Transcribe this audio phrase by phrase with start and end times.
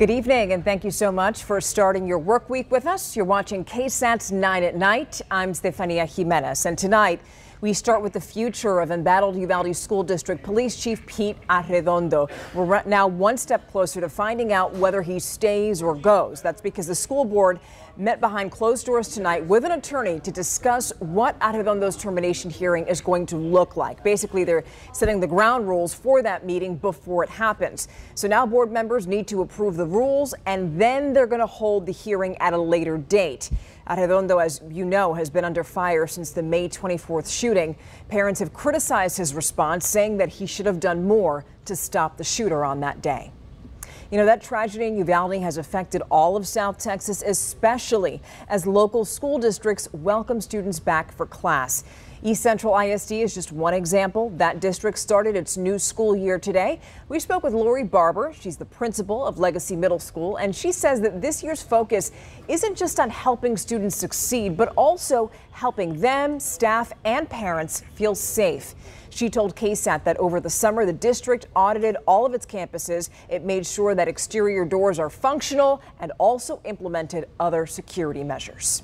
[0.00, 3.14] Good evening, and thank you so much for starting your work week with us.
[3.14, 5.20] You're watching KSAT's 9 at Night.
[5.30, 7.20] I'm Stephania Jimenez, and tonight
[7.60, 12.30] we start with the future of embattled Uvalde School District Police Chief Pete Arredondo.
[12.54, 16.40] We're now one step closer to finding out whether he stays or goes.
[16.40, 17.60] That's because the school board
[17.98, 23.02] met behind closed doors tonight with an attorney to discuss what Arredondo's termination hearing is
[23.02, 24.02] going to look like.
[24.02, 24.64] Basically, they're
[24.94, 27.88] setting the ground rules for that meeting before it happens.
[28.14, 31.84] So now board members need to approve the rules and then they're going to hold
[31.84, 33.50] the hearing at a later date.
[33.90, 37.74] Arredondo, as you know, has been under fire since the May 24th shooting.
[38.08, 42.22] Parents have criticized his response, saying that he should have done more to stop the
[42.22, 43.32] shooter on that day.
[44.12, 49.04] You know, that tragedy in Uvalde has affected all of South Texas, especially as local
[49.04, 51.82] school districts welcome students back for class.
[52.22, 54.28] East Central ISD is just one example.
[54.36, 56.78] That district started its new school year today.
[57.08, 58.34] We spoke with Lori Barber.
[58.38, 62.12] She's the principal of Legacy Middle School, and she says that this year's focus
[62.46, 68.74] isn't just on helping students succeed, but also helping them, staff, and parents feel safe.
[69.08, 73.08] She told KSAT that over the summer, the district audited all of its campuses.
[73.30, 78.82] It made sure that exterior doors are functional and also implemented other security measures.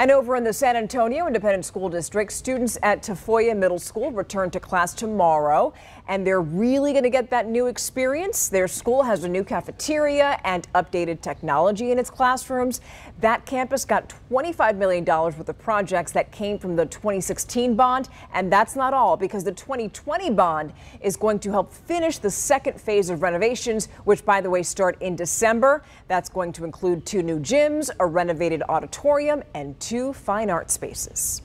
[0.00, 4.50] And over in the San Antonio Independent School District, students at Tafoya Middle School return
[4.52, 5.74] to class tomorrow,
[6.08, 8.48] and they're really going to get that new experience.
[8.48, 12.80] Their school has a new cafeteria and updated technology in its classrooms.
[13.20, 18.50] That campus got $25 million worth of projects that came from the 2016 bond, and
[18.50, 23.10] that's not all because the 2020 bond is going to help finish the second phase
[23.10, 25.84] of renovations, which, by the way, start in December.
[26.08, 31.42] That's going to include two new gyms, a renovated auditorium, and two fine art spaces.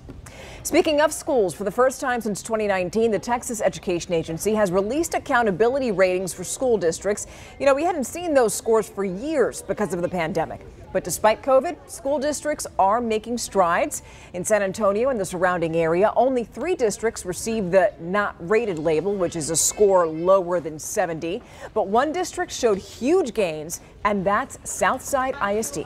[0.63, 5.13] Speaking of schools, for the first time since 2019, the Texas Education Agency has released
[5.13, 7.27] accountability ratings for school districts.
[7.59, 10.65] You know, we hadn't seen those scores for years because of the pandemic.
[10.91, 14.01] But despite COVID, school districts are making strides.
[14.33, 19.13] In San Antonio and the surrounding area, only three districts received the not rated label,
[19.13, 21.43] which is a score lower than 70.
[21.73, 25.85] But one district showed huge gains, and that's Southside ISD.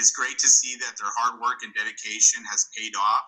[0.00, 3.20] It's great to see that their hard work and dedication has paid off.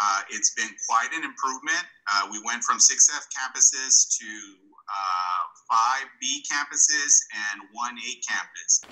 [0.00, 1.84] Uh, it's been quite an improvement.
[2.12, 5.40] Uh, we went from six F campuses to uh,
[5.70, 7.20] five B campuses
[7.52, 8.82] and one A campus.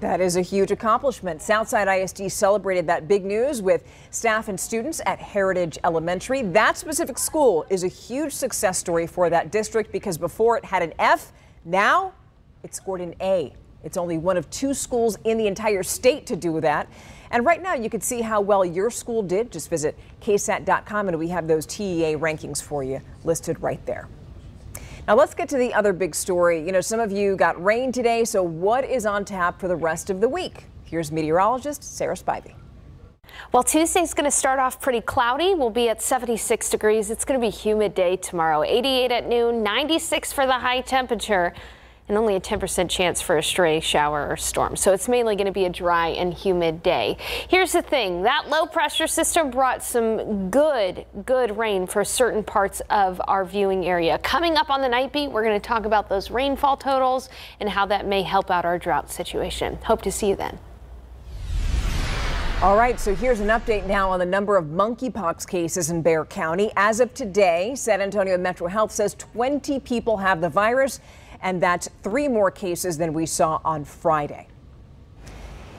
[0.00, 1.42] That is a huge accomplishment.
[1.42, 6.40] Southside ISD celebrated that big news with staff and students at Heritage Elementary.
[6.40, 10.82] That specific school is a huge success story for that district because before it had
[10.82, 11.32] an F,
[11.66, 12.14] now
[12.62, 13.52] it scored an A.
[13.82, 16.88] It's only one of two schools in the entire state to do that.
[17.30, 19.52] And right now, you can see how well your school did.
[19.52, 24.08] Just visit ksat.com and we have those TEA rankings for you listed right there.
[25.06, 26.64] Now let's get to the other big story.
[26.64, 29.76] You know, some of you got rain today, so what is on tap for the
[29.76, 30.64] rest of the week?
[30.84, 32.54] Here's meteorologist Sarah Spivey.
[33.52, 35.54] Well, Tuesday's going to start off pretty cloudy.
[35.54, 37.10] We'll be at 76 degrees.
[37.10, 38.62] It's going to be humid day tomorrow.
[38.62, 41.54] 88 at noon, 96 for the high temperature
[42.10, 44.74] and only a 10% chance for a stray shower or storm.
[44.74, 47.16] So it's mainly going to be a dry and humid day.
[47.48, 52.82] Here's the thing that low pressure system brought some good, good rain for certain parts
[52.90, 54.18] of our viewing area.
[54.18, 57.28] Coming up on the night beat, we're going to talk about those rainfall totals
[57.60, 59.78] and how that may help out our drought situation.
[59.84, 60.58] Hope to see you then.
[62.62, 66.26] All right, so here's an update now on the number of monkeypox cases in Bexar
[66.26, 66.70] County.
[66.76, 71.00] As of today, San Antonio Metro Health says 20 people have the virus
[71.42, 74.46] and that's three more cases than we saw on Friday.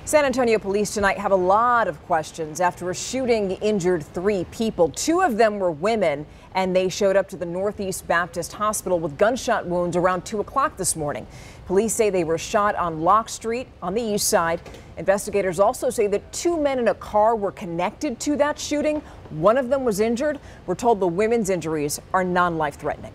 [0.04, 4.90] San Antonio police tonight have a lot of questions after a shooting injured three people.
[4.90, 9.18] Two of them were women, and they showed up to the Northeast Baptist Hospital with
[9.18, 11.28] gunshot wounds around 2 o'clock this morning.
[11.68, 14.60] Police say they were shot on Lock Street on the east side.
[14.98, 19.02] Investigators also say that two men in a car were connected to that shooting.
[19.30, 20.40] One of them was injured.
[20.66, 23.14] We're told the women's injuries are non life threatening.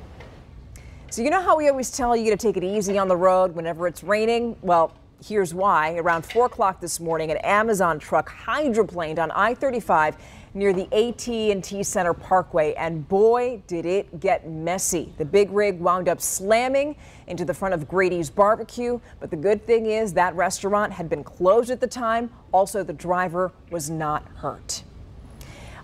[1.08, 3.54] So, you know how we always tell you to take it easy on the road
[3.54, 4.56] whenever it's raining?
[4.60, 4.92] Well,
[5.24, 5.94] here's why.
[5.94, 10.16] Around 4 o'clock this morning, an Amazon truck hydroplaned on I 35
[10.54, 15.12] near the AT&T Center Parkway, and boy, did it get messy.
[15.16, 16.96] The big rig wound up slamming
[17.28, 21.22] into the front of Grady's Barbecue, but the good thing is that restaurant had been
[21.22, 22.30] closed at the time.
[22.50, 24.82] Also, the driver was not hurt.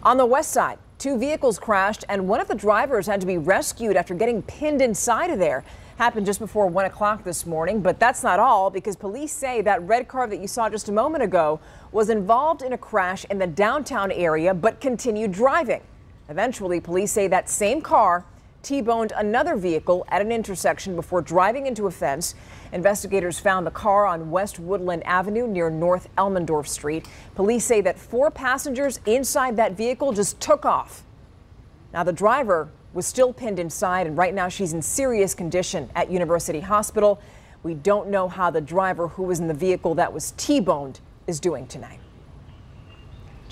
[0.02, 3.37] On the west side, Two vehicles crashed and one of the drivers had to be
[3.37, 5.64] rescued after getting pinned inside of there.
[5.99, 9.82] Happened just before 1 o'clock this morning, but that's not all because police say that
[9.82, 11.58] red car that you saw just a moment ago
[11.90, 15.81] was involved in a crash in the downtown area but continued driving.
[16.28, 18.25] Eventually, police say that same car
[18.62, 22.35] T-boned another vehicle at an intersection before driving into a fence.
[22.73, 27.09] Investigators found the car on West Woodland Avenue near North Elmendorf Street.
[27.35, 31.03] Police say that four passengers inside that vehicle just took off.
[31.93, 36.11] Now, the driver was still pinned inside, and right now she's in serious condition at
[36.11, 37.20] University Hospital.
[37.62, 41.41] We don't know how the driver who was in the vehicle that was T-boned is
[41.41, 41.99] doing tonight.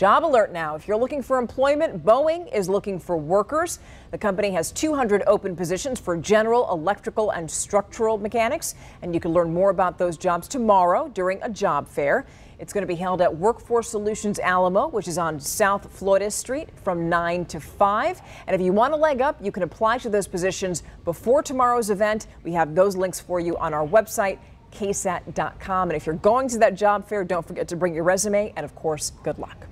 [0.01, 0.77] Job alert now.
[0.77, 3.81] If you're looking for employment, Boeing is looking for workers.
[4.13, 8.77] The company has 200 open positions for general, electrical, and structural mechanics.
[9.03, 12.25] And you can learn more about those jobs tomorrow during a job fair.
[12.59, 16.71] It's going to be held at Workforce Solutions Alamo, which is on South Florida Street
[16.83, 18.23] from 9 to 5.
[18.47, 21.91] And if you want a leg up, you can apply to those positions before tomorrow's
[21.91, 22.27] event.
[22.43, 24.39] We have those links for you on our website,
[24.73, 25.91] ksat.com.
[25.91, 28.55] And if you're going to that job fair, don't forget to bring your resume.
[28.57, 29.70] And of course, good luck.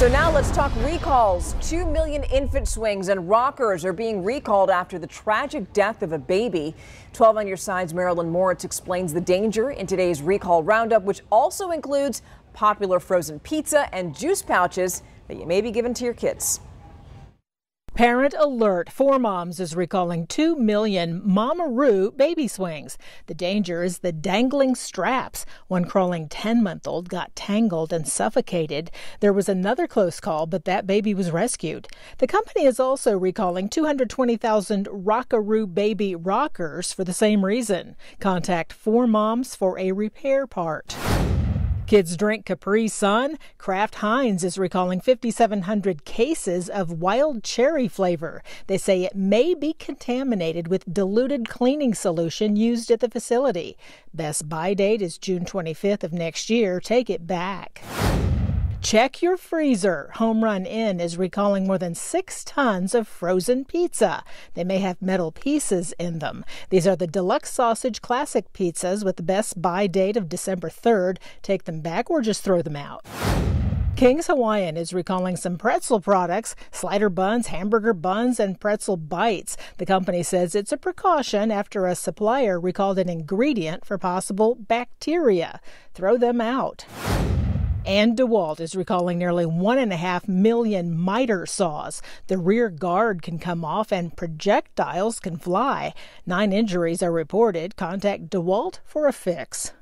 [0.00, 1.54] So now let's talk recalls.
[1.60, 6.18] Two million infant swings and rockers are being recalled after the tragic death of a
[6.18, 6.74] baby.
[7.12, 11.72] 12 on your sides, Marilyn Moritz explains the danger in today's recall roundup, which also
[11.72, 12.22] includes
[12.54, 16.60] popular frozen pizza and juice pouches that you may be giving to your kids.
[18.00, 18.88] Parent alert.
[18.88, 22.96] 4moms is recalling 2 million Mamaroo baby swings.
[23.26, 25.44] The danger is the dangling straps.
[25.68, 28.90] One crawling 10 month old got tangled and suffocated.
[29.20, 31.88] There was another close call, but that baby was rescued.
[32.16, 37.96] The company is also recalling 220,000 Rockaroo baby rockers for the same reason.
[38.18, 40.96] Contact 4moms for a repair part.
[41.90, 43.36] Kids drink Capri Sun.
[43.58, 48.44] Kraft Heinz is recalling 5,700 cases of wild cherry flavor.
[48.68, 53.76] They say it may be contaminated with diluted cleaning solution used at the facility.
[54.14, 56.78] Best buy date is June 25th of next year.
[56.78, 57.82] Take it back.
[58.82, 60.10] Check your freezer.
[60.14, 64.24] Home Run Inn is recalling more than six tons of frozen pizza.
[64.54, 66.46] They may have metal pieces in them.
[66.70, 71.18] These are the deluxe sausage classic pizzas with the best buy date of December 3rd.
[71.42, 73.04] Take them back or just throw them out.
[73.96, 79.58] King's Hawaiian is recalling some pretzel products, slider buns, hamburger buns, and pretzel bites.
[79.76, 85.60] The company says it's a precaution after a supplier recalled an ingredient for possible bacteria.
[85.92, 86.86] Throw them out.
[87.86, 92.02] And DeWalt is recalling nearly one and a half million miter saws.
[92.26, 95.94] The rear guard can come off and projectiles can fly.
[96.26, 97.76] Nine injuries are reported.
[97.76, 99.72] Contact DeWalt for a fix.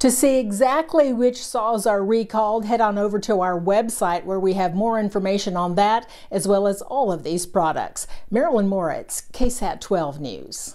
[0.00, 4.54] To see exactly which saws are recalled, head on over to our website where we
[4.54, 8.08] have more information on that as well as all of these products.
[8.30, 10.74] Marilyn Moritz, KSAT 12 News.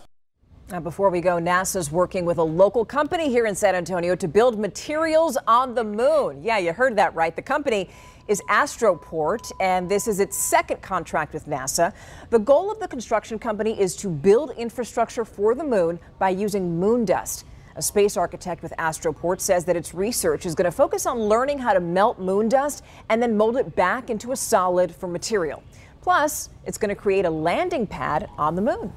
[0.71, 4.27] Now, before we go, NASA's working with a local company here in San Antonio to
[4.27, 6.43] build materials on the moon.
[6.43, 7.35] Yeah, you heard that right.
[7.35, 7.89] The company
[8.27, 11.91] is Astroport, and this is its second contract with NASA.
[12.29, 16.79] The goal of the construction company is to build infrastructure for the moon by using
[16.79, 17.45] moon dust.
[17.75, 21.57] A space architect with Astroport says that its research is going to focus on learning
[21.57, 25.63] how to melt moon dust and then mold it back into a solid for material.
[26.01, 28.93] Plus, it's going to create a landing pad on the moon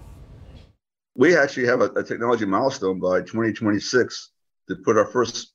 [1.14, 4.30] we actually have a, a, technology milestone by 2026
[4.68, 5.52] to put our first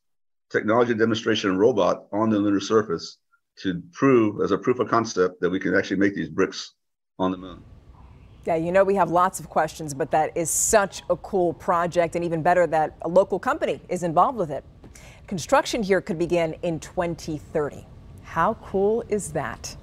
[0.52, 3.18] technology demonstration robot on the lunar surface
[3.58, 6.74] to prove as a proof of concept that we can actually make these bricks
[7.18, 7.64] on the moon.
[8.46, 12.16] Yeah, you know, we have lots of questions, but that is such a cool project,
[12.16, 14.64] and even better that a local company is involved with it.
[15.26, 17.86] Construction here could begin in 2030.
[18.24, 19.76] How cool is that?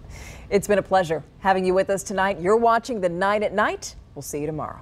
[0.49, 2.41] It's been a pleasure having you with us tonight.
[2.41, 3.97] You're watching The 9 at Night.
[4.15, 4.81] We'll see you tomorrow.